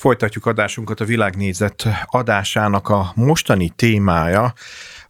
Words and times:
Folytatjuk 0.00 0.46
adásunkat 0.46 1.00
a 1.00 1.04
világnézet 1.04 1.86
adásának 2.04 2.88
a 2.88 3.12
mostani 3.14 3.68
témája 3.76 4.54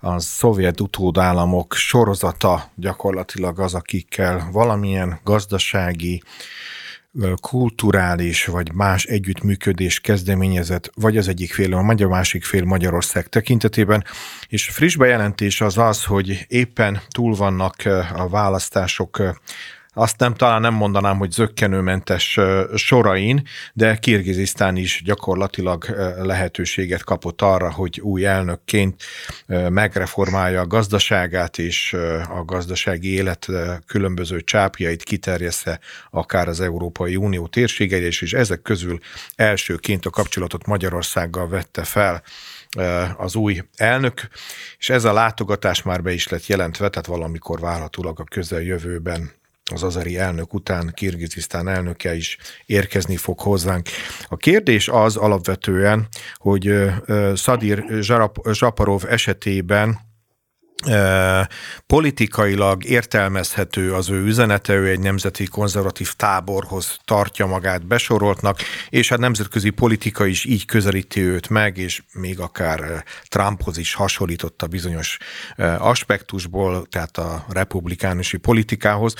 a 0.00 0.18
szovjet 0.18 0.80
utódállamok 0.80 1.74
sorozata 1.74 2.70
gyakorlatilag 2.74 3.60
az, 3.60 3.74
akikkel 3.74 4.48
valamilyen 4.52 5.20
gazdasági, 5.24 6.22
kulturális 7.40 8.44
vagy 8.44 8.72
más 8.72 9.04
együttműködés 9.04 10.00
kezdeményezett, 10.00 10.90
vagy 10.94 11.16
az 11.16 11.28
egyik 11.28 11.52
fél, 11.52 11.74
a 11.74 11.82
magyar 11.82 12.08
másik 12.08 12.44
fél 12.44 12.64
Magyarország 12.64 13.26
tekintetében. 13.26 14.04
És 14.48 14.68
friss 14.68 14.96
bejelentés 14.96 15.60
az 15.60 15.78
az, 15.78 16.04
hogy 16.04 16.46
éppen 16.48 17.00
túl 17.08 17.34
vannak 17.34 17.74
a 18.14 18.28
választások 18.28 19.22
azt 19.92 20.18
nem 20.18 20.34
talán 20.34 20.60
nem 20.60 20.74
mondanám, 20.74 21.18
hogy 21.18 21.30
zöggenőmentes 21.30 22.38
sorain, 22.74 23.42
de 23.72 23.96
Kirgizisztán 23.96 24.76
is 24.76 25.02
gyakorlatilag 25.04 25.84
lehetőséget 26.22 27.04
kapott 27.04 27.42
arra, 27.42 27.72
hogy 27.72 28.00
új 28.00 28.26
elnökként 28.26 29.02
megreformálja 29.46 30.60
a 30.60 30.66
gazdaságát 30.66 31.58
és 31.58 31.92
a 32.28 32.44
gazdasági 32.44 33.12
élet 33.12 33.48
különböző 33.86 34.40
csápjait 34.40 35.02
kiterjessze 35.02 35.80
akár 36.10 36.48
az 36.48 36.60
Európai 36.60 37.16
Unió 37.16 37.46
térségeire, 37.46 38.06
és 38.06 38.32
ezek 38.32 38.62
közül 38.62 38.98
elsőként 39.36 40.06
a 40.06 40.10
kapcsolatot 40.10 40.66
Magyarországgal 40.66 41.48
vette 41.48 41.84
fel 41.84 42.22
az 43.16 43.34
új 43.34 43.62
elnök, 43.76 44.28
és 44.78 44.90
ez 44.90 45.04
a 45.04 45.12
látogatás 45.12 45.82
már 45.82 46.02
be 46.02 46.12
is 46.12 46.28
lett 46.28 46.46
jelentve, 46.46 46.88
tehát 46.88 47.06
valamikor 47.06 47.60
várhatólag 47.60 48.20
a 48.20 48.24
közeljövőben 48.24 49.38
az 49.72 49.82
azeri 49.82 50.18
elnök 50.18 50.54
után 50.54 50.92
Kirgizisztán 50.94 51.68
elnöke 51.68 52.14
is 52.14 52.38
érkezni 52.66 53.16
fog 53.16 53.40
hozzánk. 53.40 53.88
A 54.28 54.36
kérdés 54.36 54.88
az 54.88 55.16
alapvetően, 55.16 56.08
hogy 56.36 56.72
Szadir 57.34 57.84
Zsaparov 58.52 59.04
esetében 59.08 60.09
politikailag 61.86 62.84
értelmezhető 62.84 63.94
az 63.94 64.10
ő 64.10 64.24
üzenete, 64.24 64.72
ő 64.72 64.88
egy 64.88 65.00
nemzeti 65.00 65.44
konzervatív 65.46 66.12
táborhoz 66.12 66.98
tartja 67.04 67.46
magát 67.46 67.86
besoroltnak, 67.86 68.58
és 68.88 69.10
a 69.10 69.18
nemzetközi 69.18 69.70
politika 69.70 70.26
is 70.26 70.44
így 70.44 70.64
közelíti 70.64 71.20
őt 71.20 71.48
meg, 71.48 71.78
és 71.78 72.02
még 72.12 72.40
akár 72.40 73.04
Trumphoz 73.28 73.78
is 73.78 73.94
hasonlította 73.94 74.66
bizonyos 74.66 75.18
aspektusból, 75.78 76.86
tehát 76.90 77.18
a 77.18 77.44
republikánusi 77.48 78.36
politikához. 78.36 79.14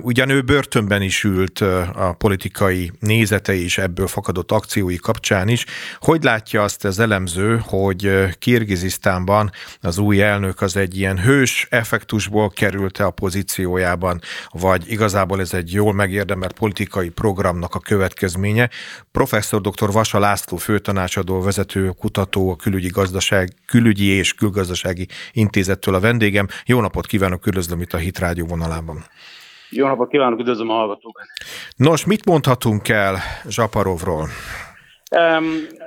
Ugyan 0.00 0.28
ő 0.28 0.42
börtönben 0.42 1.02
is 1.02 1.24
ült 1.24 1.60
a 1.94 2.14
politikai 2.18 2.92
nézetei 3.00 3.62
és 3.62 3.78
ebből 3.78 4.06
fakadott 4.06 4.52
akciói 4.52 4.96
kapcsán 4.96 5.48
is. 5.48 5.64
Hogy 5.98 6.22
látja 6.22 6.62
azt 6.62 6.84
az 6.84 6.98
elemző, 6.98 7.60
hogy 7.64 8.28
Kirgizisztánban 8.38 9.50
az 9.80 9.98
új 9.98 10.22
elnök 10.22 10.60
az 10.60 10.76
egy 10.78 10.98
ilyen 10.98 11.18
hős 11.18 11.66
effektusból 11.70 12.50
került-e 12.50 13.04
a 13.04 13.10
pozíciójában, 13.10 14.20
vagy 14.50 14.90
igazából 14.90 15.40
ez 15.40 15.54
egy 15.54 15.72
jól 15.72 15.92
megérdemelt 15.92 16.52
politikai 16.52 17.08
programnak 17.08 17.74
a 17.74 17.80
következménye. 17.80 18.70
Professzor 19.12 19.60
dr. 19.60 19.92
Vasa 19.92 20.18
László 20.18 20.56
főtanácsadó, 20.56 21.40
vezető 21.40 21.90
kutató, 21.98 22.50
a 22.50 22.56
külügyi, 22.56 22.88
gazdaság, 22.88 23.48
külügyi 23.66 24.06
és 24.06 24.34
külgazdasági 24.34 25.06
intézettől 25.32 25.94
a 25.94 26.00
vendégem. 26.00 26.46
Jó 26.66 26.80
napot 26.80 27.06
kívánok, 27.06 27.46
üdvözlöm 27.46 27.80
itt 27.80 27.92
a 27.92 27.96
Hit 27.96 28.18
Rádió 28.18 28.46
vonalában. 28.46 29.04
Jó 29.70 29.86
napot 29.86 30.08
kívánok, 30.08 30.38
üdvözlöm 30.38 30.70
a 30.70 30.74
hallgatókat. 30.74 31.24
Nos, 31.76 32.04
mit 32.04 32.24
mondhatunk 32.24 32.88
el 32.88 33.18
Zsaparovról? 33.48 34.28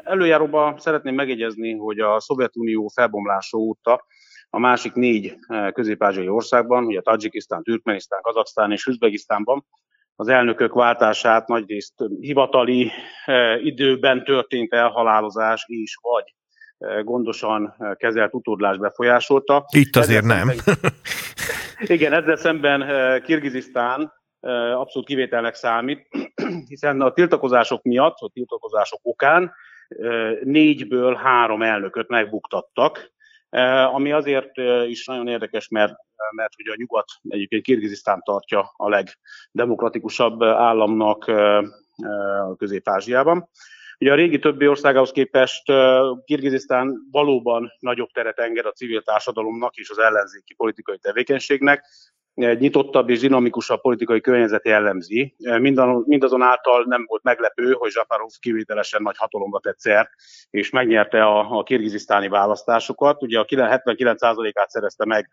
Előjáróban 0.04 0.80
szeretném 0.80 1.16
megjegyezni, 1.16 1.74
hogy 1.78 2.00
a 2.00 2.20
Szovjetunió 2.20 2.88
felbomlása 2.94 3.58
óta 3.58 4.06
a 4.54 4.60
másik 4.60 4.94
négy 4.94 5.36
eh, 5.48 5.72
közép-ázsiai 5.72 6.28
országban, 6.28 6.86
ugye 6.86 7.02
Tajikisztán, 7.02 7.64
Türkmenisztán, 7.64 8.22
Kazaksztán 8.22 8.72
és 8.72 8.86
Üzbegisztánban 8.86 9.66
az 10.16 10.28
elnökök 10.28 10.74
váltását 10.74 11.48
nagyrészt 11.48 11.94
hivatali 12.20 12.92
eh, 13.26 13.66
időben 13.66 14.24
történt 14.24 14.74
elhalálozás 14.74 15.64
és 15.68 15.98
vagy 16.02 16.24
eh, 16.78 17.04
gondosan 17.04 17.76
kezelt 17.98 18.34
utódlás 18.34 18.78
befolyásolta. 18.78 19.66
Itt 19.70 19.96
azért 19.96 20.24
ezzel 20.24 20.46
nem. 20.46 20.48
Szemben, 20.48 20.92
igen, 21.98 22.14
ezzel 22.14 22.36
szemben 22.36 22.84
Kirgizisztán 23.22 24.14
abszolút 24.74 25.08
kivételnek 25.08 25.56
számít, 25.56 26.08
hiszen 26.72 27.02
a 27.02 27.12
tiltakozások 27.12 27.84
miatt, 27.84 28.18
a 28.18 28.30
tiltakozások 28.34 29.00
okán 29.04 29.52
négyből 30.44 31.16
három 31.16 31.62
elnököt 31.62 32.08
megbuktattak, 32.08 33.12
ami 33.94 34.12
azért 34.12 34.58
eh, 34.58 34.90
is 34.90 35.06
nagyon 35.06 35.28
érdekes, 35.28 35.68
mert, 35.68 35.94
mert 36.36 36.54
hogy 36.56 36.68
a 36.68 36.76
nyugat 36.78 37.06
egyébként 37.28 37.64
Kirgizisztán 37.64 38.22
tartja 38.24 38.72
a 38.76 38.90
legdemokratikusabb 38.90 40.44
államnak 40.44 41.28
eh, 41.28 41.62
Közép-Ázsiában. 42.58 43.50
Ugye 44.00 44.12
a 44.12 44.16
régi 44.16 44.40
többi 44.40 44.68
országához 44.68 45.12
képest 45.12 45.64
Kirgizisztán 46.24 47.08
valóban 47.12 47.72
nagyobb 47.80 48.10
teret 48.10 48.40
enged 48.40 48.66
a 48.66 48.72
civil 48.72 49.02
társadalomnak 49.02 49.76
és 49.76 49.90
az 49.90 50.00
ellenzéki 50.00 50.54
politikai 50.54 50.98
tevékenységnek, 50.98 51.86
nyitottabb 52.60 53.10
és 53.10 53.20
dinamikusabb 53.20 53.82
politikai 53.82 54.22
környezet 54.22 54.66
jellemzi. 54.66 55.36
Mindazonáltal 56.06 56.84
nem 56.88 57.06
volt 57.08 57.24
meglepő, 57.24 57.72
hogy 57.72 57.92
Zsaparov 57.92 58.30
kivételesen 58.40 59.02
nagy 59.02 59.18
hatalomba 59.18 59.60
tett 59.60 59.80
szert, 59.80 60.10
és 60.50 60.70
megnyerte 60.70 61.24
a, 61.24 61.58
a 61.58 61.64
kirgizisztáni 61.64 62.28
választásokat. 62.28 63.24
Ugye 63.24 63.40
a 63.40 63.46
79%-át 63.46 64.70
szerezte 64.70 65.06
meg 65.06 65.30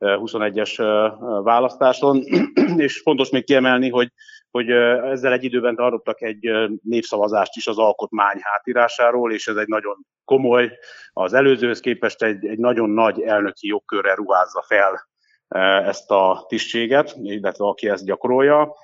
2021-es 0.00 0.72
választáson, 1.42 2.22
és 2.86 3.00
fontos 3.00 3.30
még 3.30 3.44
kiemelni, 3.44 3.90
hogy 3.90 4.12
hogy 4.50 4.70
ezzel 4.70 5.32
egy 5.32 5.44
időben 5.44 5.74
tartottak 5.74 6.22
egy 6.22 6.50
népszavazást 6.82 7.56
is 7.56 7.66
az 7.66 7.78
alkotmány 7.78 8.38
hátírásáról, 8.40 9.32
és 9.32 9.46
ez 9.46 9.56
egy 9.56 9.66
nagyon 9.66 9.96
komoly, 10.24 10.78
az 11.12 11.32
előzőhöz 11.32 11.80
képest 11.80 12.22
egy, 12.22 12.46
egy 12.46 12.58
nagyon 12.58 12.90
nagy 12.90 13.20
elnöki 13.20 13.66
jogkörre 13.66 14.14
ruházza 14.14 14.62
fel 14.66 15.08
ezt 15.48 16.10
a 16.10 16.44
tisztséget, 16.48 17.16
illetve 17.22 17.64
aki 17.64 17.88
ezt 17.88 18.04
gyakorolja. 18.04 18.74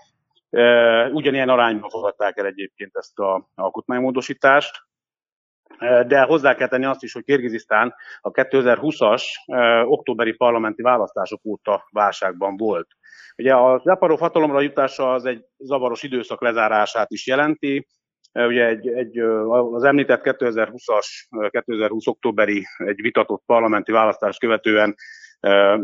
Ugyanilyen 1.12 1.48
arányban 1.48 1.90
fogadták 1.90 2.38
el 2.38 2.46
egyébként 2.46 2.96
ezt 2.96 3.18
a 3.18 3.48
alkotmánymódosítást, 3.54 4.86
de 6.06 6.22
hozzá 6.22 6.54
kell 6.54 6.68
tenni 6.68 6.84
azt 6.84 7.02
is, 7.02 7.12
hogy 7.12 7.24
Kirgizisztán 7.24 7.94
a 8.20 8.30
2020-as 8.30 9.22
októberi 9.84 10.32
parlamenti 10.32 10.82
választások 10.82 11.40
óta 11.44 11.88
válságban 11.90 12.56
volt. 12.56 12.88
Ugye 13.36 13.54
a 13.54 13.80
Zaparov 13.84 14.18
hatalomra 14.18 14.60
jutása 14.60 15.12
az 15.12 15.24
egy 15.24 15.44
zavaros 15.58 16.02
időszak 16.02 16.40
lezárását 16.40 17.10
is 17.10 17.26
jelenti. 17.26 17.86
Ugye 18.32 18.66
egy, 18.66 18.88
egy, 18.88 19.18
az 19.72 19.84
említett 19.84 20.20
2020-as, 20.24 21.06
2020 21.50 22.06
októberi 22.06 22.64
egy 22.76 23.00
vitatott 23.00 23.42
parlamenti 23.46 23.92
választást 23.92 24.40
követően 24.40 24.94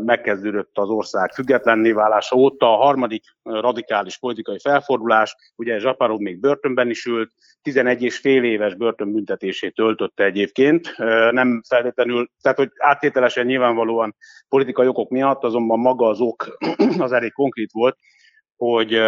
megkezdődött 0.04 0.78
az 0.78 0.88
ország 0.88 1.32
függetlenné 1.32 1.92
válása 1.92 2.36
óta. 2.36 2.72
A 2.72 2.84
harmadik 2.84 3.24
radikális 3.42 4.18
politikai 4.18 4.58
felfordulás, 4.58 5.36
ugye 5.56 5.78
Zsaparov 5.78 6.18
még 6.18 6.40
börtönben 6.40 6.90
is 6.90 7.04
ült, 7.04 7.32
11 7.62 8.02
és 8.02 8.18
fél 8.18 8.44
éves 8.44 8.74
börtönbüntetését 8.74 9.74
töltötte 9.74 10.24
egyébként. 10.24 10.94
Nem 11.30 11.62
feltétlenül, 11.68 12.30
tehát 12.42 12.58
hogy 12.58 12.70
áttételesen 12.76 13.46
nyilvánvalóan 13.46 14.16
politikai 14.48 14.86
okok 14.86 15.10
miatt, 15.10 15.44
azonban 15.44 15.78
maga 15.78 16.08
az 16.08 16.20
ok 16.20 16.56
az 16.98 17.12
elég 17.12 17.32
konkrét 17.32 17.70
volt, 17.72 17.96
hogy, 18.58 19.00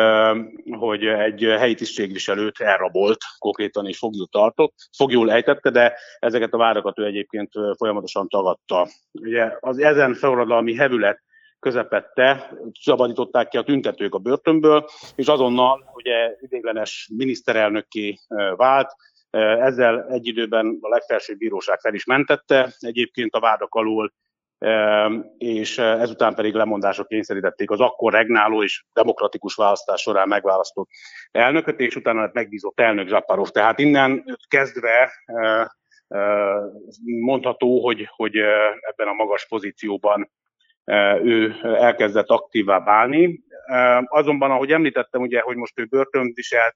hogy 0.79 1.05
egy 1.05 1.43
helyi 1.43 1.75
tisztségviselőt 1.75 2.61
elrabolt, 2.61 3.19
konkrétan 3.39 3.87
és 3.87 3.99
foglyul 3.99 4.27
tartott, 4.27 4.75
fogjul 4.97 5.33
ejtette, 5.33 5.71
de 5.71 5.97
ezeket 6.19 6.53
a 6.53 6.59
várakat 6.59 6.99
ő 6.99 7.05
egyébként 7.05 7.51
folyamatosan 7.77 8.29
tagadta. 8.29 8.89
Ugye 9.13 9.53
az 9.61 9.79
ezen 9.79 10.15
forradalmi 10.15 10.75
hevület 10.75 11.23
közepette 11.59 12.53
szabadították 12.81 13.49
ki 13.49 13.57
a 13.57 13.63
tüntetők 13.63 14.15
a 14.15 14.19
börtönből, 14.19 14.85
és 15.15 15.27
azonnal 15.27 15.91
ugye 15.95 16.37
idéglenes 16.41 17.11
miniszterelnökké 17.17 18.19
vált, 18.57 18.91
ezzel 19.31 20.07
egy 20.09 20.27
időben 20.27 20.79
a 20.81 20.89
legfelsőbb 20.89 21.39
bíróság 21.39 21.81
fel 21.81 21.95
is 21.95 22.05
mentette, 22.05 22.73
egyébként 22.79 23.35
a 23.35 23.41
vádak 23.41 23.75
alól 23.75 24.13
és 25.39 25.79
ezután 25.79 26.35
pedig 26.35 26.55
lemondások 26.55 27.07
kényszerítették 27.07 27.71
az 27.71 27.81
akkor 27.81 28.13
regnáló 28.13 28.63
és 28.63 28.85
demokratikus 28.93 29.55
választás 29.55 30.01
során 30.01 30.29
megválasztott 30.29 30.89
elnököt, 31.31 31.81
és 31.81 31.97
utána 31.97 32.21
lett 32.21 32.33
megbízott 32.33 32.81
elnök 32.81 33.09
Zaparov. 33.09 33.49
Tehát 33.49 33.79
innen 33.79 34.25
kezdve 34.49 35.13
mondható, 37.21 37.85
hogy, 37.85 38.09
hogy 38.17 38.37
ebben 38.81 39.09
a 39.09 39.13
magas 39.13 39.47
pozícióban 39.49 40.31
ő 41.23 41.55
elkezdett 41.63 42.29
aktívá 42.29 42.81
válni. 42.81 43.41
Azonban, 44.05 44.51
ahogy 44.51 44.71
említettem, 44.71 45.21
ugye, 45.21 45.41
hogy 45.41 45.57
most 45.57 45.79
ő 45.79 45.85
börtön 45.85 46.33
viselt, 46.35 46.75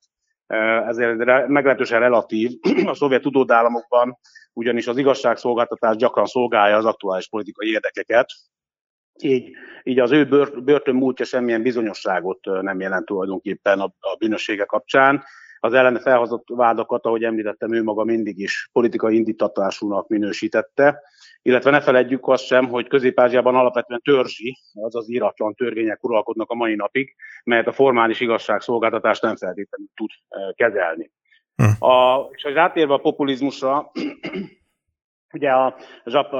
ezért 0.86 1.46
meglehetősen 1.46 2.00
relatív. 2.00 2.50
A 2.84 2.94
szovjet 2.94 3.26
utódállamokban 3.26 4.18
ugyanis 4.54 4.86
az 4.86 4.96
igazságszolgáltatás 4.96 5.96
gyakran 5.96 6.26
szolgálja 6.26 6.76
az 6.76 6.84
aktuális 6.84 7.28
politikai 7.28 7.70
érdekeket, 7.70 8.26
így, 9.22 9.50
így 9.82 9.98
az 9.98 10.10
ő 10.10 10.26
börtön 10.64 10.94
múltja 10.94 11.24
semmilyen 11.24 11.62
bizonyosságot 11.62 12.38
nem 12.44 12.80
jelent 12.80 13.04
tulajdonképpen 13.04 13.80
a, 13.80 13.84
a 13.84 14.16
bűnössége 14.18 14.64
kapcsán. 14.64 15.24
Az 15.60 15.72
ellene 15.72 16.00
felhozott 16.00 16.44
vádakat, 16.46 17.04
ahogy 17.04 17.24
említettem, 17.24 17.72
ő 17.72 17.82
maga 17.82 18.04
mindig 18.04 18.38
is 18.38 18.68
politikai 18.72 19.16
indítatásúnak 19.16 20.08
minősítette, 20.08 21.02
illetve 21.42 21.70
ne 21.70 21.80
feledjük 21.80 22.28
azt 22.28 22.44
sem, 22.44 22.68
hogy 22.68 22.88
Közép-Ázsiában 22.88 23.54
alapvetően 23.54 24.00
törzsi, 24.04 24.56
azaz 24.74 25.10
íratlan 25.10 25.54
törvények 25.54 26.04
uralkodnak 26.04 26.50
a 26.50 26.54
mai 26.54 26.74
napig, 26.74 27.14
melyet 27.44 27.66
a 27.66 27.72
formális 27.72 28.20
igazságszolgáltatás 28.20 29.20
nem 29.20 29.36
feltétlenül 29.36 29.88
tud 29.94 30.10
kezelni. 30.54 31.10
Hm. 31.56 31.84
A, 31.84 32.28
és 32.32 32.44
az 32.44 32.56
átérve 32.56 32.94
a 32.94 32.98
populizmusra, 32.98 33.90
ugye 35.36 35.50
a 35.50 35.76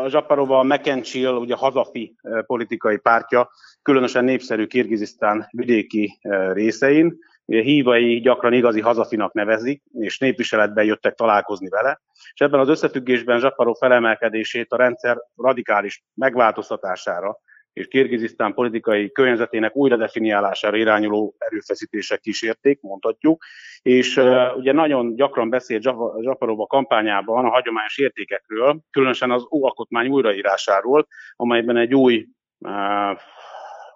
Zsaparova, 0.06 0.58
a 0.58 0.62
Mekencsil, 0.62 1.32
ugye 1.34 1.54
hazafi 1.54 2.16
politikai 2.46 2.98
pártja, 2.98 3.50
különösen 3.82 4.24
népszerű 4.24 4.66
Kirgizisztán 4.66 5.48
vidéki 5.50 6.18
részein, 6.52 7.18
hívai 7.46 8.20
gyakran 8.20 8.52
igazi 8.52 8.80
hazafinak 8.80 9.32
nevezik, 9.32 9.82
és 9.92 10.18
népviseletben 10.18 10.84
jöttek 10.84 11.14
találkozni 11.14 11.68
vele, 11.68 12.00
és 12.32 12.40
ebben 12.40 12.60
az 12.60 12.68
összefüggésben 12.68 13.40
Zsaparov 13.40 13.76
felemelkedését 13.78 14.72
a 14.72 14.76
rendszer 14.76 15.16
radikális 15.36 16.04
megváltoztatására 16.14 17.38
és 17.74 17.88
Kirgizisztán 17.88 18.54
politikai 18.54 19.12
környezetének 19.12 19.76
újra 19.76 19.96
definiálására 19.96 20.76
irányuló 20.76 21.34
erőfeszítések 21.38 22.20
kísérték, 22.20 22.80
mondhatjuk, 22.80 23.44
és 23.82 24.16
uh, 24.16 24.56
ugye 24.56 24.72
nagyon 24.72 25.14
gyakran 25.14 25.50
beszélt 25.50 25.82
Zsaparov 26.22 26.60
a 26.60 26.66
kampányában 26.66 27.44
a 27.44 27.50
hagyományos 27.50 27.98
értékekről, 27.98 28.80
különösen 28.90 29.30
az 29.30 29.46
alkotmány 29.48 30.08
újraírásáról, 30.08 31.06
amelyben 31.36 31.76
egy 31.76 31.94
új 31.94 32.26
uh, 32.58 33.18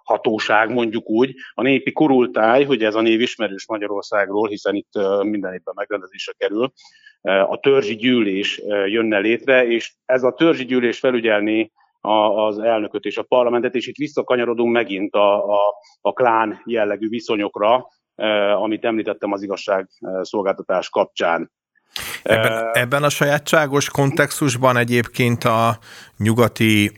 hatóság, 0.03 0.69
mondjuk 0.69 1.09
úgy, 1.09 1.33
a 1.53 1.61
népi 1.61 1.91
kurultáj, 1.91 2.63
hogy 2.63 2.83
ez 2.83 2.95
a 2.95 3.01
név 3.01 3.21
ismerős 3.21 3.67
Magyarországról, 3.67 4.47
hiszen 4.47 4.75
itt 4.75 4.93
minden 5.21 5.53
évben 5.53 5.73
megrendezésre 5.75 6.33
kerül, 6.37 6.71
a 7.21 7.59
törzsi 7.59 7.95
gyűlés 7.95 8.61
jönne 8.85 9.19
létre, 9.19 9.67
és 9.67 9.93
ez 10.05 10.23
a 10.23 10.33
törzsi 10.33 10.65
gyűlés 10.65 10.99
felügyelni 10.99 11.71
az 12.01 12.59
elnököt 12.59 13.03
és 13.03 13.17
a 13.17 13.23
parlamentet, 13.23 13.75
és 13.75 13.87
itt 13.87 13.95
visszakanyarodunk 13.95 14.73
megint 14.73 15.13
a, 15.13 15.45
a, 15.45 15.59
a 16.01 16.13
klán 16.13 16.61
jellegű 16.65 17.09
viszonyokra, 17.09 17.87
amit 18.55 18.85
említettem 18.85 19.31
az 19.31 19.43
igazságszolgáltatás 19.43 20.89
kapcsán. 20.89 21.51
Ebben, 22.23 22.69
ebben 22.73 23.03
a 23.03 23.09
sajátságos 23.09 23.89
kontextusban 23.89 24.77
egyébként 24.77 25.43
a 25.43 25.77
nyugati 26.17 26.91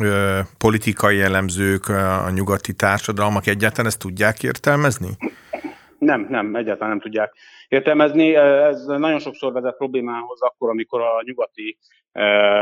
ö, 0.00 0.38
politikai 0.58 1.16
jellemzők, 1.16 1.88
a 2.26 2.30
nyugati 2.30 2.72
társadalmak 2.72 3.46
egyáltalán 3.46 3.86
ezt 3.86 3.98
tudják 3.98 4.42
értelmezni? 4.42 5.08
Nem, 5.98 6.26
nem, 6.30 6.54
egyáltalán 6.54 6.88
nem 6.88 7.00
tudják 7.00 7.32
értelmezni. 7.68 8.34
Ez 8.34 8.84
nagyon 8.84 9.18
sokszor 9.18 9.52
vezet 9.52 9.76
problémához 9.76 10.42
akkor, 10.42 10.68
amikor 10.70 11.00
a 11.00 11.22
nyugati 11.24 11.78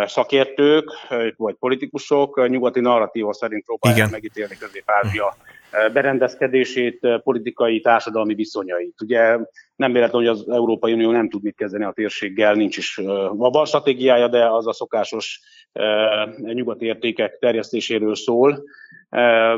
szakértők 0.05 0.91
vagy 1.37 1.55
politikusok 1.55 2.49
nyugati 2.49 2.81
narratíva 2.81 3.33
szerint 3.33 3.65
próbálják 3.65 3.99
Igen. 3.99 4.11
megítélni 4.11 4.57
Közép-Ázsia 4.57 5.37
berendezkedését, 5.93 7.21
politikai, 7.23 7.81
társadalmi 7.81 8.35
viszonyait. 8.35 9.01
Ugye 9.01 9.39
nem 9.77 9.93
véletlen, 9.93 10.23
hogy 10.23 10.27
az 10.27 10.45
Európai 10.49 10.93
Unió 10.93 11.11
nem 11.11 11.29
tud 11.29 11.43
mit 11.43 11.57
kezdeni 11.57 11.85
a 11.85 11.93
térséggel, 11.93 12.55
nincs 12.55 12.77
is 12.77 13.01
van 13.33 13.67
stratégiája, 13.67 14.29
de 14.29 14.51
az 14.51 14.67
a 14.67 14.73
szokásos 14.73 15.41
nyugati 16.37 16.85
értékek 16.85 17.39
terjesztéséről 17.39 18.15
szól. 18.15 18.63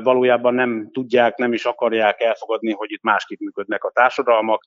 Valójában 0.02 0.54
nem 0.54 0.88
tudják, 0.92 1.36
nem 1.36 1.52
is 1.52 1.64
akarják 1.64 2.20
elfogadni, 2.20 2.72
hogy 2.72 2.90
itt 2.90 3.02
másképp 3.02 3.38
működnek 3.38 3.84
a 3.84 3.90
társadalmak, 3.94 4.64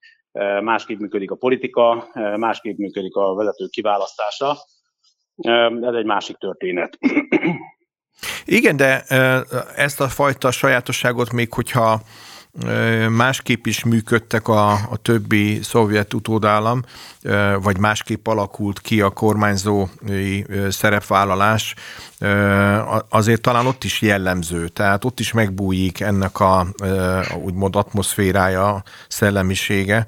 másképp 0.61 0.99
működik 0.99 1.31
a 1.31 1.35
politika, 1.35 2.09
másképp 2.35 2.77
működik 2.77 3.15
a 3.15 3.33
vezető 3.33 3.65
kiválasztása. 3.65 4.57
Ez 5.81 5.93
egy 5.93 6.05
másik 6.05 6.37
történet. 6.37 6.97
Igen, 8.45 8.75
de 8.75 9.01
ezt 9.75 10.01
a 10.01 10.07
fajta 10.07 10.51
sajátosságot 10.51 11.31
még, 11.31 11.53
hogyha 11.53 12.01
másképp 13.09 13.65
is 13.65 13.83
működtek 13.83 14.47
a, 14.47 14.71
a 14.71 14.97
többi 15.01 15.59
szovjet 15.61 16.13
utódállam, 16.13 16.81
vagy 17.61 17.77
másképp 17.77 18.27
alakult 18.27 18.79
ki 18.79 19.01
a 19.01 19.09
kormányzói 19.09 20.41
szerepvállalás, 20.69 21.75
azért 23.09 23.41
talán 23.41 23.65
ott 23.65 23.83
is 23.83 24.01
jellemző, 24.01 24.67
tehát 24.67 25.05
ott 25.05 25.19
is 25.19 25.31
megbújik 25.31 25.99
ennek 25.99 26.39
a, 26.39 26.67
úgymond 27.43 27.75
atmoszférája, 27.75 28.83
szellemisége. 29.07 30.07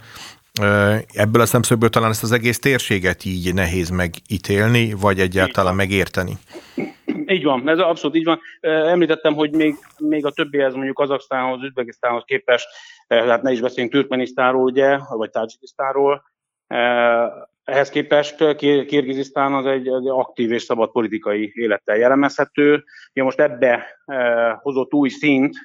Ebből 1.14 1.42
a 1.42 1.46
szemszögből 1.46 1.90
talán 1.90 2.10
ezt 2.10 2.24
az 2.24 2.32
egész 2.32 2.60
térséget 2.60 3.26
így 3.26 3.54
nehéz 3.54 3.90
megítélni, 3.90 4.94
vagy 4.94 5.20
egyáltalán 5.20 5.76
megérteni. 5.76 6.32
Így 7.26 7.44
van, 7.44 7.70
ez 7.70 7.80
abszolút 7.80 8.16
így 8.16 8.24
van. 8.24 8.40
Említettem, 8.62 9.34
hogy 9.34 9.52
még, 9.52 9.76
még 9.98 10.26
a 10.26 10.32
többihez, 10.32 10.74
mondjuk 10.74 10.96
Kazaksztánhoz, 10.96 11.64
Üzbegisztánhoz 11.64 12.24
képest, 12.26 12.68
hát 13.08 13.42
ne 13.42 13.52
is 13.52 13.62
beszéljünk 13.62 13.94
Türkmenisztánról, 13.94 14.64
ugye, 14.64 14.98
vagy 15.10 15.30
Tajikisztánról, 15.30 16.24
ehhez 17.64 17.90
képest 17.90 18.56
Kirgizisztán 18.56 19.54
az 19.54 19.66
egy, 19.66 19.88
egy 19.88 20.08
aktív 20.08 20.52
és 20.52 20.64
szabad 20.64 20.92
politikai 20.92 21.52
élettel 21.56 21.98
jellemezhető. 21.98 22.84
Ja, 23.14 23.24
most 23.24 23.40
ebbe 23.40 23.86
hozott 24.62 24.94
új 24.94 25.10
szint, 25.10 25.56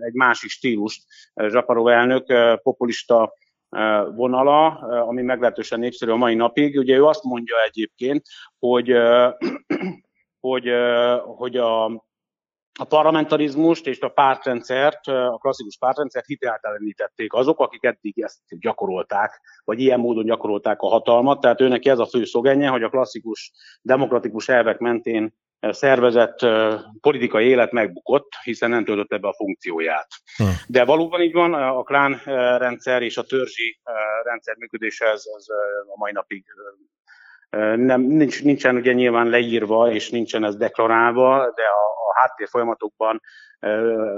egy 0.00 0.14
másik 0.14 0.50
stílust 0.50 1.02
Zsaparov 1.34 1.88
elnök, 1.88 2.24
populista 2.62 3.32
vonala, 4.14 4.66
ami 5.06 5.22
meglehetősen 5.22 5.78
népszerű 5.78 6.10
a 6.10 6.16
mai 6.16 6.34
napig. 6.34 6.78
Ugye 6.78 6.96
ő 6.96 7.04
azt 7.04 7.22
mondja 7.22 7.54
egyébként, 7.66 8.22
hogy 8.58 8.92
hogy, 10.40 10.70
hogy 11.24 11.56
a, 11.56 11.84
a 12.78 12.84
parlamentarizmust 12.88 13.86
és 13.86 14.00
a 14.00 14.08
pártrendszert, 14.08 15.06
a 15.06 15.38
klasszikus 15.40 15.76
pártrendszert 15.78 16.26
hiteltelenítették 16.26 17.32
azok, 17.32 17.60
akik 17.60 17.84
eddig 17.84 18.22
ezt 18.22 18.40
gyakorolták, 18.48 19.40
vagy 19.64 19.80
ilyen 19.80 20.00
módon 20.00 20.24
gyakorolták 20.24 20.80
a 20.80 20.88
hatalmat. 20.88 21.40
Tehát 21.40 21.60
őnek 21.60 21.84
ez 21.84 21.98
a 21.98 22.06
fő 22.06 22.24
szogenje, 22.24 22.68
hogy 22.68 22.82
a 22.82 22.88
klasszikus 22.88 23.52
demokratikus 23.82 24.48
elvek 24.48 24.78
mentén 24.78 25.34
szervezett 25.60 26.38
politikai 27.00 27.46
élet 27.46 27.72
megbukott, 27.72 28.28
hiszen 28.42 28.70
nem 28.70 28.84
töltötte 28.84 29.18
be 29.18 29.28
a 29.28 29.34
funkcióját. 29.34 30.08
Hm. 30.36 30.44
De 30.66 30.84
valóban 30.84 31.20
így 31.20 31.32
van, 31.32 31.54
a 31.54 31.82
klán 31.82 32.20
rendszer 32.58 33.02
és 33.02 33.16
a 33.16 33.22
törzsi 33.22 33.80
rendszer 34.22 34.56
működése 34.56 35.06
ez, 35.06 35.22
ez 35.36 35.46
a 35.94 35.98
mai 35.98 36.12
napig 36.12 36.44
nem, 37.76 38.00
nincs, 38.00 38.42
nincsen 38.42 38.76
ugye 38.76 38.92
nyilván 38.92 39.28
leírva, 39.28 39.90
és 39.90 40.10
nincsen 40.10 40.44
ez 40.44 40.56
deklarálva, 40.56 41.36
de 41.36 41.62
a, 41.62 42.10
a 42.10 42.20
háttér 42.20 42.48
folyamatokban 42.48 43.20
e, 43.58 43.68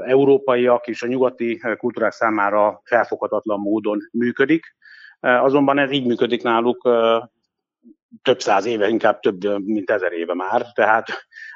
európaiak 0.07 0.87
és 0.87 1.03
a 1.03 1.07
nyugati 1.07 1.61
kultúrák 1.77 2.13
számára 2.13 2.81
felfoghatatlan 2.85 3.61
módon 3.61 3.99
működik. 4.13 4.77
E, 5.21 5.43
azonban 5.43 5.79
ez 5.79 5.91
így 5.91 6.07
működik 6.07 6.43
náluk 6.43 6.81
e, 6.85 6.91
több 8.23 8.41
száz 8.41 8.65
éve, 8.65 8.89
inkább 8.89 9.21
több, 9.21 9.67
mint 9.67 9.91
ezer 9.91 10.13
éve 10.13 10.35
már. 10.35 10.73
Tehát 10.73 11.07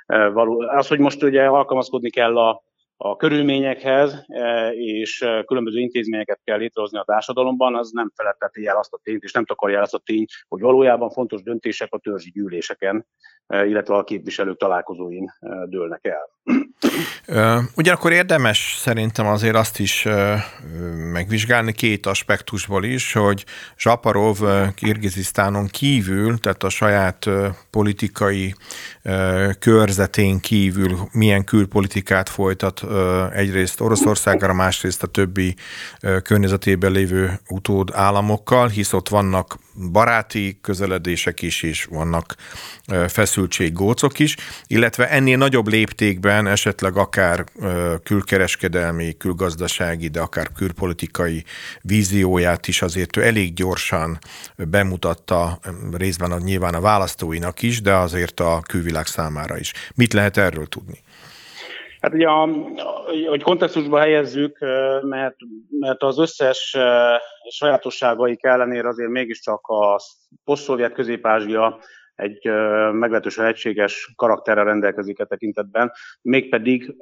való, 0.06 0.60
az, 0.60 0.88
hogy 0.88 0.98
most 0.98 1.22
ugye 1.22 1.46
alkalmazkodni 1.46 2.10
kell 2.10 2.38
a, 2.38 2.64
a 2.96 3.16
körülményekhez, 3.16 4.24
e, 4.28 4.68
és 4.72 5.20
e, 5.20 5.44
különböző 5.44 5.78
intézményeket 5.78 6.40
kell 6.44 6.58
létrehozni 6.58 6.98
a 6.98 7.04
társadalomban, 7.06 7.76
az 7.76 7.90
nem 7.90 8.12
feletteti 8.14 8.66
el 8.66 8.76
azt 8.76 8.92
a 8.92 9.00
tényt, 9.02 9.22
és 9.22 9.32
nem 9.32 9.44
takarja 9.44 9.76
el 9.76 9.82
azt 9.82 9.94
a 9.94 10.02
tényt, 10.04 10.30
hogy 10.48 10.60
valójában 10.60 11.10
fontos 11.10 11.42
döntések 11.42 11.92
a 11.92 11.98
törzsi 11.98 12.30
gyűléseken, 12.30 13.06
e, 13.46 13.66
illetve 13.66 13.94
a 13.94 14.04
képviselők 14.04 14.56
találkozóin 14.56 15.32
dőlnek 15.68 16.04
el. 16.04 16.34
Ugyanakkor 17.76 18.12
érdemes 18.12 18.76
szerintem 18.78 19.26
azért 19.26 19.54
azt 19.54 19.78
is 19.78 20.06
megvizsgálni 21.12 21.72
két 21.72 22.06
aspektusból 22.06 22.84
is, 22.84 23.12
hogy 23.12 23.44
Zsaparov 23.78 24.36
Kirgizisztánon 24.74 25.66
kívül, 25.66 26.38
tehát 26.38 26.62
a 26.62 26.68
saját 26.68 27.26
politikai 27.70 28.54
körzetén 29.58 30.40
kívül 30.40 30.98
milyen 31.12 31.44
külpolitikát 31.44 32.28
folytat 32.28 32.85
egyrészt 33.32 33.80
Oroszországgal, 33.80 34.54
másrészt 34.54 35.02
a 35.02 35.06
többi 35.06 35.54
környezetében 36.22 36.92
lévő 36.92 37.40
utód 37.48 37.90
államokkal, 37.92 38.68
hisz 38.68 38.92
ott 38.92 39.08
vannak 39.08 39.58
baráti 39.92 40.58
közeledések 40.62 41.42
is, 41.42 41.62
és 41.62 41.84
vannak 41.84 42.34
feszültséggócok 43.08 44.18
is, 44.18 44.36
illetve 44.66 45.10
ennél 45.10 45.36
nagyobb 45.36 45.68
léptékben 45.68 46.46
esetleg 46.46 46.96
akár 46.96 47.44
külkereskedelmi, 48.02 49.16
külgazdasági, 49.16 50.08
de 50.08 50.20
akár 50.20 50.52
külpolitikai 50.52 51.44
vízióját 51.82 52.68
is 52.68 52.82
azért 52.82 53.16
ő 53.16 53.24
elég 53.24 53.54
gyorsan 53.54 54.18
bemutatta 54.56 55.58
részben 55.92 56.32
a, 56.32 56.38
nyilván 56.38 56.74
a 56.74 56.80
választóinak 56.80 57.62
is, 57.62 57.80
de 57.80 57.94
azért 57.94 58.40
a 58.40 58.62
külvilág 58.68 59.06
számára 59.06 59.58
is. 59.58 59.72
Mit 59.94 60.12
lehet 60.12 60.36
erről 60.36 60.66
tudni? 60.66 61.04
Hát 62.06 62.14
ugye, 62.14 62.28
a, 62.28 62.48
hogy 63.28 63.42
kontextusba 63.42 63.98
helyezzük, 63.98 64.58
mert, 65.02 65.36
mert 65.70 66.02
az 66.02 66.18
összes 66.18 66.76
sajátosságaik 67.50 68.44
ellenére 68.44 68.88
azért 68.88 69.10
mégiscsak 69.10 69.66
a 69.66 70.00
poszt-szovjet 70.44 70.92
közép-ázsia 70.92 71.78
egy 72.14 72.44
meglehetősen 72.92 73.44
egységes 73.44 74.12
karakterrel 74.16 74.64
rendelkezik 74.64 75.18
e 75.18 75.24
tekintetben, 75.24 75.92
mégpedig 76.22 76.94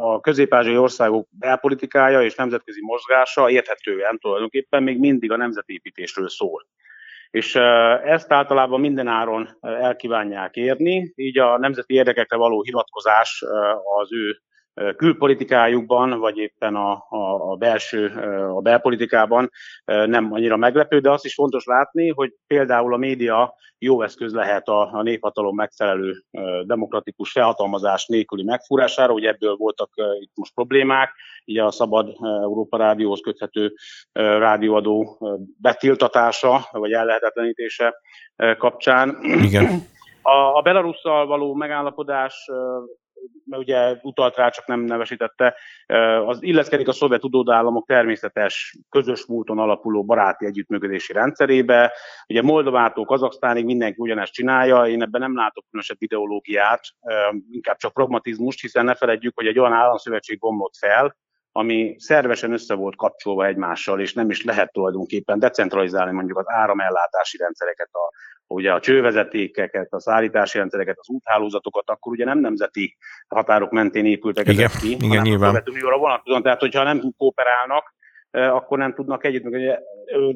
a 0.00 0.20
közép-ázsiai 0.20 0.76
országok 0.76 1.28
belpolitikája 1.30 2.22
és 2.22 2.34
nemzetközi 2.34 2.80
mozgása 2.82 3.50
érthetően 3.50 4.18
tulajdonképpen 4.18 4.82
még 4.82 4.98
mindig 4.98 5.32
a 5.32 5.36
nemzetépítésről 5.36 6.28
szól 6.28 6.66
és 7.30 7.54
ezt 8.04 8.32
általában 8.32 8.80
mindenáron 8.80 9.58
elkívánják 9.60 10.54
érni, 10.54 11.12
így 11.14 11.38
a 11.38 11.58
nemzeti 11.58 11.94
érdekekre 11.94 12.36
való 12.36 12.62
hivatkozás 12.62 13.42
az 14.00 14.12
ő 14.12 14.40
külpolitikájukban, 14.96 16.18
vagy 16.18 16.36
éppen 16.36 16.74
a, 16.74 16.92
a, 17.08 17.50
a 17.50 17.56
belső, 17.56 18.06
a 18.56 18.60
belpolitikában 18.60 19.50
nem 19.84 20.32
annyira 20.32 20.56
meglepő, 20.56 20.98
de 20.98 21.10
azt 21.10 21.24
is 21.24 21.34
fontos 21.34 21.64
látni, 21.64 22.08
hogy 22.10 22.34
például 22.46 22.94
a 22.94 22.96
média 22.96 23.54
jó 23.78 24.02
eszköz 24.02 24.32
lehet 24.32 24.68
a, 24.68 24.92
a 24.92 25.02
néphatalom 25.02 25.54
megfelelő 25.54 26.22
demokratikus 26.64 27.32
felhatalmazás 27.32 28.06
nélküli 28.06 28.42
megfúrására, 28.42 29.12
hogy 29.12 29.24
ebből 29.24 29.56
voltak 29.56 29.90
itt 30.20 30.32
most 30.34 30.54
problémák, 30.54 31.12
így 31.44 31.58
a 31.58 31.70
Szabad 31.70 32.14
Európa 32.20 32.76
Rádióhoz 32.76 33.20
köthető 33.20 33.72
rádióadó 34.12 35.18
betiltatása, 35.60 36.68
vagy 36.72 36.92
ellehetetlenítése 36.92 37.94
kapcsán. 38.58 39.18
Igen. 39.22 39.82
A, 40.22 40.56
a 40.56 40.60
Belarusszal 40.62 41.26
való 41.26 41.54
megállapodás 41.54 42.50
mert 43.44 43.62
ugye 43.62 43.94
utalt 44.02 44.36
rá, 44.36 44.48
csak 44.48 44.66
nem 44.66 44.80
nevesítette, 44.80 45.56
az 46.26 46.42
illeszkedik 46.42 46.88
a 46.88 46.92
szovjet 46.92 47.20
tudódállamok 47.20 47.86
természetes, 47.86 48.78
közös 48.88 49.26
múlton 49.26 49.58
alapuló 49.58 50.04
baráti 50.04 50.46
együttműködési 50.46 51.12
rendszerébe. 51.12 51.92
Ugye 52.28 52.42
Moldovától 52.42 53.04
Kazaksztánig 53.04 53.64
mindenki 53.64 54.00
ugyanezt 54.00 54.32
csinálja, 54.32 54.86
én 54.86 55.02
ebben 55.02 55.20
nem 55.20 55.36
látok 55.36 55.64
különösebb 55.70 55.96
ideológiát, 56.00 56.80
inkább 57.50 57.76
csak 57.76 57.92
pragmatizmust, 57.92 58.60
hiszen 58.60 58.84
ne 58.84 58.94
feledjük, 58.94 59.34
hogy 59.36 59.46
egy 59.46 59.58
olyan 59.58 59.72
államszövetség 59.72 60.38
bomlott 60.38 60.76
fel, 60.76 61.16
ami 61.56 61.94
szervesen 61.98 62.52
össze 62.52 62.74
volt 62.74 62.96
kapcsolva 62.96 63.46
egymással, 63.46 64.00
és 64.00 64.12
nem 64.12 64.30
is 64.30 64.44
lehet 64.44 64.72
tulajdonképpen 64.72 65.38
decentralizálni 65.38 66.12
mondjuk 66.12 66.38
az 66.38 66.44
áramellátási 66.48 67.36
rendszereket, 67.36 67.88
a, 67.92 68.12
ugye 68.46 68.72
a 68.72 68.80
csővezetékeket, 68.80 69.92
a 69.92 70.00
szállítási 70.00 70.58
rendszereket, 70.58 70.96
az 70.98 71.08
úthálózatokat, 71.08 71.90
akkor 71.90 72.12
ugye 72.12 72.24
nem 72.24 72.38
nemzeti 72.38 72.96
határok 73.28 73.70
mentén 73.70 74.04
épültek 74.04 74.48
igen, 74.48 74.64
ezek 74.64 74.80
ki, 74.80 74.90
igen, 74.90 75.08
hanem 75.08 75.22
nyilván. 75.22 75.42
a 75.42 75.46
Szovjetunióra 75.46 75.98
vonatkozóan. 75.98 76.42
Tehát, 76.42 76.60
hogyha 76.60 76.82
nem 76.82 77.12
kooperálnak, 77.16 77.94
akkor 78.30 78.78
nem 78.78 78.94
tudnak 78.94 79.24
együtt. 79.24 79.44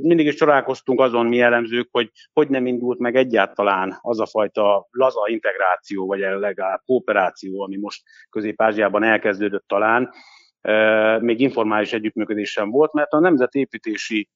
Mindig 0.01 0.27
is 0.27 0.35
csodálkoztunk 0.35 1.01
azon 1.01 1.27
mi 1.27 1.41
elemzők, 1.41 1.89
hogy 1.91 2.11
hogy 2.33 2.49
nem 2.49 2.67
indult 2.67 2.99
meg 2.99 3.17
egyáltalán 3.17 3.99
az 4.01 4.21
a 4.21 4.27
fajta 4.27 4.89
laza 4.91 5.21
integráció, 5.27 6.07
vagy 6.07 6.19
legalább 6.19 6.81
kooperáció, 6.85 7.63
ami 7.63 7.77
most 7.77 8.03
Közép-Ázsiában 8.31 9.03
elkezdődött 9.03 9.65
talán, 9.67 10.11
még 11.21 11.41
informális 11.41 11.93
együttműködés 11.93 12.51
sem 12.51 12.71
volt, 12.71 12.93
mert 12.93 13.13
a 13.13 13.21
nemzetépítési 13.21 14.29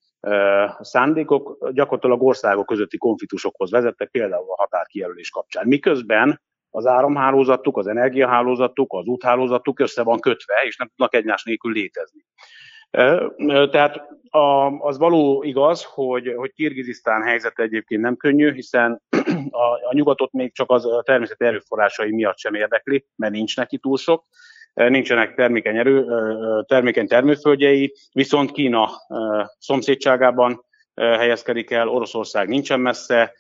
szándékok 0.81 1.71
gyakorlatilag 1.73 2.23
országok 2.23 2.67
közötti 2.67 2.99
konfliktusokhoz 2.99 3.71
vezettek, 3.71 4.11
például 4.11 4.51
a 4.51 4.57
határkijelölés 4.57 5.31
kapcsán. 5.31 5.67
Miközben 5.67 6.41
az 6.71 6.87
áramhálózatuk, 6.87 7.77
az 7.77 7.87
energiahálózatuk, 7.87 8.93
az 8.93 9.07
úthálózatuk 9.07 9.81
össze 9.81 10.03
van 10.03 10.21
kötve, 10.21 10.55
és 10.67 10.77
nem 10.77 10.89
tudnak 10.89 11.15
egymás 11.15 11.45
nélkül 11.45 11.73
létezni. 11.73 12.25
Tehát 13.71 14.03
az 14.79 14.99
való 14.99 15.43
igaz, 15.43 15.85
hogy, 15.85 16.33
hogy 16.37 16.53
Kirgizisztán 16.53 17.23
helyzete 17.23 17.63
egyébként 17.63 18.03
nem 18.03 18.17
könnyű, 18.17 18.53
hiszen 18.53 19.03
a, 19.51 19.89
a 19.89 19.95
nyugatot 19.95 20.33
még 20.33 20.55
csak 20.55 20.71
az 20.71 20.89
természeti 21.03 21.45
erőforrásai 21.45 22.11
miatt 22.11 22.39
sem 22.39 22.55
érdekli, 22.55 23.07
mert 23.17 23.33
nincs 23.33 23.57
neki 23.57 23.79
túl 23.79 23.97
sok 23.97 24.25
nincsenek 24.75 25.35
termékeny, 25.35 25.77
erő, 25.77 26.07
termékeny 26.67 27.07
termőföldjei, 27.07 27.95
viszont 28.13 28.53
Kína 28.53 28.91
szomszédságában 29.59 30.65
helyezkedik 30.95 31.71
el, 31.71 31.89
Oroszország 31.89 32.49
nincsen 32.49 32.81
messze, 32.81 33.33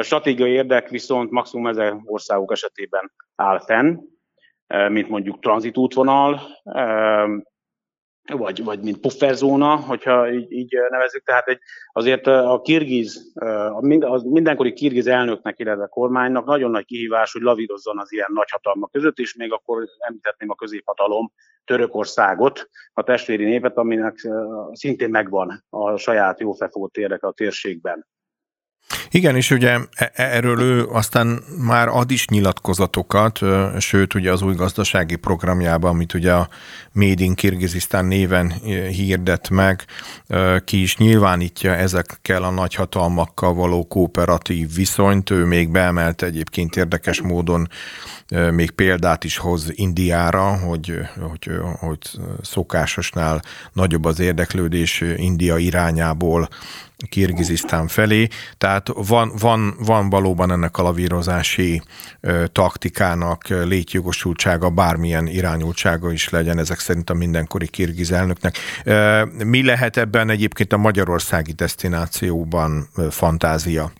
stratégiai 0.00 0.50
érdek 0.50 0.88
viszont 0.88 1.30
maximum 1.30 1.66
ezer 1.66 1.96
országok 2.04 2.52
esetében 2.52 3.12
áll 3.34 3.60
fenn, 3.60 3.98
mint 4.88 5.08
mondjuk 5.08 5.40
tranzitútvonal, 5.40 6.40
vagy, 8.30 8.64
vagy 8.64 8.80
mint 8.80 9.00
pufferzóna, 9.00 9.76
hogyha 9.76 10.32
így, 10.32 10.52
így 10.52 10.76
nevezzük. 10.88 11.22
Tehát 11.22 11.48
egy, 11.48 11.58
azért 11.92 12.26
a 12.26 12.60
kirgiz, 12.64 13.32
a 13.34 13.80
mindenkori 14.28 14.72
kirgiz 14.72 15.06
elnöknek, 15.06 15.58
illetve 15.58 15.86
kormánynak 15.86 16.44
nagyon 16.44 16.70
nagy 16.70 16.84
kihívás, 16.84 17.32
hogy 17.32 17.42
lavírozzon 17.42 17.98
az 17.98 18.12
ilyen 18.12 18.30
nagyhatalmak 18.32 18.90
között, 18.90 19.18
és 19.18 19.34
még 19.34 19.52
akkor 19.52 19.86
említetném 19.98 20.50
a 20.50 20.54
középhatalom 20.54 21.32
Törökországot, 21.64 22.68
a 22.92 23.02
testvéri 23.02 23.44
népet, 23.44 23.76
aminek 23.76 24.28
szintén 24.72 25.10
megvan 25.10 25.64
a 25.70 25.96
saját 25.96 26.40
jó 26.40 26.52
fefót 26.52 26.96
érdeke 26.96 27.26
a 27.26 27.32
térségben. 27.32 28.06
Igen, 29.14 29.36
és 29.36 29.50
ugye 29.50 29.70
e, 29.70 29.88
e, 29.94 30.10
erről 30.14 30.60
ő 30.60 30.86
aztán 30.86 31.42
már 31.58 31.88
ad 31.88 32.10
is 32.10 32.26
nyilatkozatokat, 32.26 33.40
sőt 33.78 34.14
ugye 34.14 34.32
az 34.32 34.42
új 34.42 34.54
gazdasági 34.54 35.16
programjában, 35.16 35.90
amit 35.90 36.14
ugye 36.14 36.32
a 36.32 36.48
Made 36.92 37.24
in 37.24 37.34
Kirgizisztán 37.34 38.04
néven 38.04 38.50
hirdet 38.90 39.50
meg, 39.50 39.84
ki 40.64 40.82
is 40.82 40.96
nyilvánítja 40.96 41.74
ezekkel 41.74 42.42
a 42.42 42.50
nagyhatalmakkal 42.50 43.54
való 43.54 43.86
kooperatív 43.86 44.74
viszonyt. 44.74 45.30
Ő 45.30 45.44
még 45.44 45.70
beemelte 45.70 46.26
egyébként 46.26 46.76
érdekes 46.76 47.20
módon 47.20 47.68
még 48.50 48.70
példát 48.70 49.24
is 49.24 49.36
hoz 49.36 49.70
Indiára, 49.70 50.56
hogy, 50.56 50.98
hogy, 51.30 51.50
hogy 51.78 51.98
szokásosnál 52.42 53.42
nagyobb 53.72 54.04
az 54.04 54.20
érdeklődés 54.20 55.00
India 55.16 55.56
irányából 55.56 56.48
Kirgizisztán 57.08 57.88
felé, 57.88 58.28
tehát 58.58 58.88
van, 59.08 59.30
van, 59.40 59.74
van 59.86 60.10
valóban 60.10 60.50
ennek 60.50 60.78
a 60.78 60.82
lavírozási 60.82 61.82
ö, 62.20 62.44
taktikának 62.52 63.48
létjogosultsága, 63.48 64.70
bármilyen 64.70 65.26
irányultsága 65.26 66.12
is 66.12 66.28
legyen, 66.28 66.58
ezek 66.58 66.78
szerint 66.78 67.10
a 67.10 67.14
mindenkori 67.14 67.68
kirgiz 67.68 68.12
elnöknek. 68.12 68.54
Ö, 68.84 69.22
mi 69.44 69.64
lehet 69.64 69.96
ebben 69.96 70.30
egyébként 70.30 70.72
a 70.72 70.76
magyarországi 70.76 71.52
destinációban 71.52 72.88
ö, 72.96 73.06
fantázia? 73.10 73.90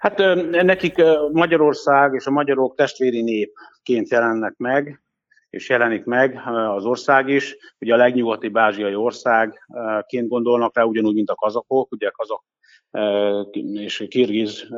Hát 0.00 0.18
nekik 0.50 0.94
Magyarország 1.32 2.14
és 2.14 2.26
a 2.26 2.30
magyarok 2.30 2.74
testvéri 2.76 3.22
népként 3.22 4.10
jelennek 4.10 4.54
meg, 4.56 5.02
és 5.50 5.68
jelenik 5.68 6.04
meg 6.04 6.40
az 6.76 6.84
ország 6.84 7.28
is. 7.28 7.56
Ugye 7.78 7.94
a 7.94 7.96
legnyugati 7.96 8.50
ázsiai 8.52 8.94
országként 8.94 10.28
gondolnak 10.28 10.76
rá, 10.76 10.82
ugyanúgy, 10.82 11.14
mint 11.14 11.30
a 11.30 11.34
kazakok, 11.34 11.92
ugye 11.92 12.08
a 12.08 12.10
kazak 12.10 12.44
és 13.72 14.04
kirgiz 14.08 14.68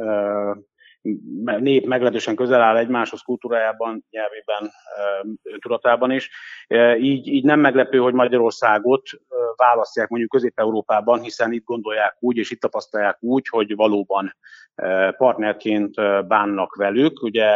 nép 1.59 1.87
meglehetősen 1.87 2.37
közel 2.37 2.63
áll 2.63 2.77
egymáshoz 2.77 3.21
kultúrájában, 3.21 4.05
nyelvében, 4.11 4.71
tudatában 5.59 6.11
is. 6.11 6.31
Így, 6.99 7.27
így 7.27 7.45
nem 7.45 7.61
meglepő, 7.61 7.99
hogy 7.99 8.15
Magyarországot 8.15 9.03
választják 9.57 10.09
mondjuk 10.09 10.31
Közép-Európában, 10.31 11.21
hiszen 11.21 11.53
itt 11.53 11.65
gondolják 11.65 12.17
úgy, 12.21 12.37
és 12.37 12.51
itt 12.51 12.61
tapasztalják 12.61 13.17
úgy, 13.21 13.49
hogy 13.49 13.75
valóban 13.75 14.37
partnerként 15.17 15.95
bánnak 16.27 16.75
velük. 16.75 17.23
Ugye 17.23 17.49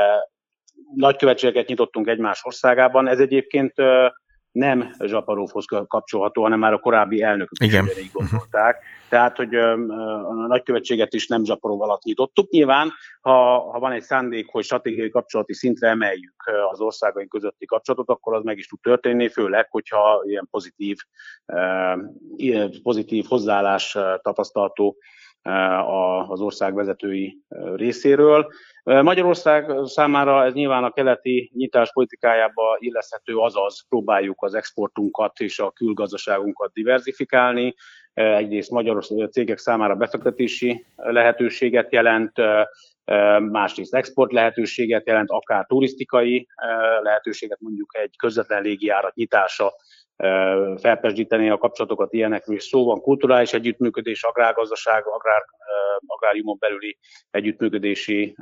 nagykövetségeket 0.94 1.66
nyitottunk 1.68 2.08
egymás 2.08 2.44
országában. 2.44 3.08
Ez 3.08 3.20
egyébként 3.20 3.74
nem 4.52 4.90
Zsaparovhoz 4.98 5.64
kapcsolható, 5.86 6.42
hanem 6.42 6.58
már 6.58 6.72
a 6.72 6.78
korábbi 6.78 7.22
elnökök 7.22 7.64
Igen. 7.64 7.86
is 7.86 7.98
így 7.98 8.10
gondolták. 8.12 8.82
Tehát, 9.08 9.36
hogy 9.36 9.54
a 9.54 9.76
nagykövetséget 10.46 11.14
is 11.14 11.26
nem 11.26 11.44
Zsaparov 11.44 11.82
alatt 11.82 12.02
nyitottuk. 12.02 12.50
Nyilván, 12.50 12.92
ha, 13.20 13.70
ha 13.70 13.78
van 13.78 13.92
egy 13.92 14.02
szándék, 14.02 14.48
hogy 14.50 14.64
stratégiai 14.64 15.10
kapcsolati 15.10 15.54
szintre 15.54 15.88
emeljük 15.88 16.50
az 16.70 16.80
országaink 16.80 17.30
közötti 17.30 17.66
kapcsolatot, 17.66 18.08
akkor 18.08 18.34
az 18.34 18.42
meg 18.44 18.58
is 18.58 18.66
tud 18.66 18.80
történni, 18.80 19.28
főleg, 19.28 19.70
hogyha 19.70 20.22
ilyen 20.26 20.48
pozitív, 20.50 20.96
pozitív 22.82 23.24
hozzáállás 23.28 23.96
tapasztalható 24.22 24.96
az 26.28 26.40
ország 26.40 26.74
vezetői 26.74 27.38
részéről. 27.74 28.52
Magyarország 28.82 29.70
számára 29.84 30.44
ez 30.44 30.52
nyilván 30.52 30.84
a 30.84 30.90
keleti 30.90 31.50
nyitás 31.54 31.92
politikájába 31.92 32.76
illeszhető, 32.78 33.36
azaz 33.36 33.86
próbáljuk 33.88 34.42
az 34.42 34.54
exportunkat 34.54 35.40
és 35.40 35.58
a 35.58 35.70
külgazdaságunkat 35.70 36.72
diversifikálni. 36.72 37.74
Egyrészt 38.12 38.70
magyar 38.70 39.04
cégek 39.30 39.58
számára 39.58 39.94
befektetési 39.94 40.86
lehetőséget 40.96 41.92
jelent, 41.92 42.32
másrészt 43.50 43.94
export 43.94 44.32
lehetőséget 44.32 45.06
jelent, 45.06 45.30
akár 45.30 45.66
turisztikai 45.66 46.46
lehetőséget, 47.02 47.60
mondjuk 47.60 47.96
egy 47.96 48.16
közvetlen 48.16 48.62
légijárat 48.62 49.14
nyitása 49.14 49.72
felpesdíteni 50.80 51.50
a 51.50 51.58
kapcsolatokat 51.58 52.12
ilyenekről 52.12 52.56
is 52.56 52.64
szó 52.64 52.84
van, 52.84 53.00
kulturális 53.00 53.52
együttműködés, 53.52 54.22
agrárgazdaság, 54.22 55.06
agrár, 55.06 55.42
agráriumon 56.06 56.56
belüli 56.58 56.98
együttműködési 57.30 58.36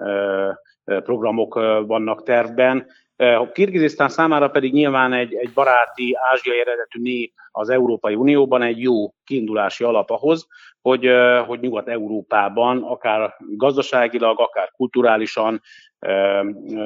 programok 0.85 1.55
vannak 1.87 2.23
tervben. 2.23 2.87
A 3.17 3.51
Kirgizisztán 3.53 4.09
számára 4.09 4.49
pedig 4.49 4.73
nyilván 4.73 5.13
egy, 5.13 5.35
egy 5.35 5.53
baráti, 5.55 6.17
ázsiai 6.33 6.61
eredetű 6.61 7.03
nép 7.03 7.33
az 7.51 7.69
Európai 7.69 8.15
Unióban 8.15 8.63
egy 8.63 8.81
jó 8.81 9.15
kiindulási 9.25 9.85
alap 9.85 10.11
ahhoz, 10.11 10.47
hogy, 10.81 11.11
hogy 11.47 11.61
Nyugat-Európában 11.61 12.83
akár 12.83 13.35
gazdaságilag, 13.39 14.41
akár 14.41 14.71
kulturálisan, 14.71 15.61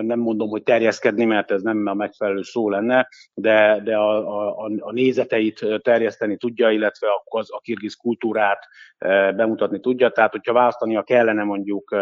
nem 0.02 0.18
mondom, 0.18 0.48
hogy 0.48 0.62
terjeszkedni, 0.62 1.24
mert 1.24 1.50
ez 1.50 1.62
nem 1.62 1.86
a 1.86 1.94
megfelelő 1.94 2.42
szó 2.42 2.68
lenne, 2.68 3.08
de, 3.34 3.80
de 3.84 3.96
a, 3.96 4.38
a, 4.64 4.70
a 4.78 4.92
nézeteit 4.92 5.66
terjeszteni 5.82 6.36
tudja, 6.36 6.70
illetve 6.70 7.08
az, 7.24 7.52
a 7.52 7.60
kirgiz 7.60 7.94
kultúrát 7.94 8.68
bemutatni 9.36 9.80
tudja. 9.80 10.10
Tehát, 10.10 10.30
hogyha 10.32 10.52
választania 10.52 11.02
kellene 11.02 11.42
mondjuk 11.42 11.96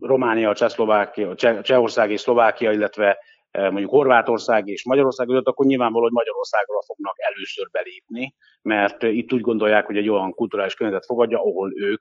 Románia, 0.00 0.54
Csehszlovákia, 0.54 1.34
Csehország 1.62 2.10
és 2.10 2.20
Szlovákia, 2.20 2.72
illetve 2.72 3.18
mondjuk 3.58 3.90
Horvátország 3.90 4.66
és 4.66 4.84
Magyarország 4.84 5.26
között, 5.26 5.46
akkor 5.46 5.66
nyilvánvaló, 5.66 6.04
hogy 6.04 6.12
Magyarországra 6.12 6.82
fognak 6.86 7.14
először 7.18 7.68
belépni, 7.70 8.34
mert 8.62 9.02
itt 9.02 9.32
úgy 9.32 9.40
gondolják, 9.40 9.86
hogy 9.86 9.96
egy 9.96 10.08
olyan 10.08 10.34
kulturális 10.34 10.74
környezet 10.74 11.04
fogadja, 11.04 11.38
ahol 11.38 11.72
ők, 11.74 12.00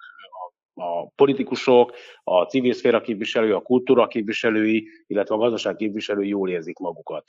a 0.75 1.09
politikusok, 1.15 1.91
a 2.23 2.43
civil 2.43 2.73
szféra 2.73 3.01
képviselői, 3.01 3.51
a 3.51 3.61
kultúra 3.61 4.07
képviselői, 4.07 4.87
illetve 5.07 5.35
a 5.35 5.37
gazdaság 5.37 5.75
képviselői 5.75 6.27
jól 6.27 6.49
érzik 6.49 6.77
magukat. 6.77 7.23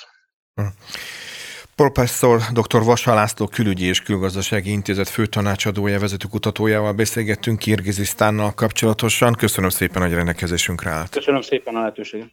Hm. 0.54 0.62
Professzor 1.76 2.40
dr. 2.52 2.84
Vasa 2.84 3.14
László 3.14 3.46
külügyi 3.46 3.84
és 3.84 4.02
külgazdasági 4.02 4.70
intézet 4.70 5.08
főtanácsadója, 5.08 5.98
vezető 5.98 6.26
kutatójával 6.30 6.92
beszélgettünk 6.92 7.58
Kirgizisztánnal 7.58 8.54
kapcsolatosan. 8.54 9.32
Köszönöm 9.32 9.70
szépen, 9.70 10.02
hogy 10.02 10.12
rendelkezésünkre 10.12 10.90
állt. 10.90 11.10
Köszönöm 11.10 11.40
szépen 11.40 11.74
a 11.74 11.78
lehetőséget. 11.78 12.28